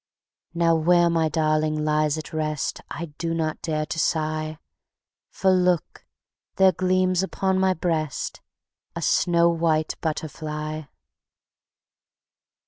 [0.55, 4.57] Now, where my darling lies at rest, I do not dare to sigh,
[5.29, 6.07] For look!
[6.55, 8.41] there gleams upon my breast
[8.95, 10.85] A snow white butterfly.